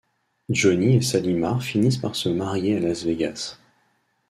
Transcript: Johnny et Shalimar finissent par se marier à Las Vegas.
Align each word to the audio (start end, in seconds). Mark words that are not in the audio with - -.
Johnny 0.49 0.95
et 0.95 1.01
Shalimar 1.01 1.61
finissent 1.61 1.99
par 1.99 2.15
se 2.15 2.27
marier 2.27 2.75
à 2.75 2.79
Las 2.79 3.03
Vegas. 3.05 3.59